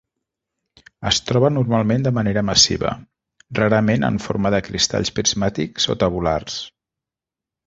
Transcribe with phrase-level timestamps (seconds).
[1.09, 2.93] Es troba normalment de manera massiva;
[3.61, 6.59] rarament en forma de cristalls prismàtics o tabulars.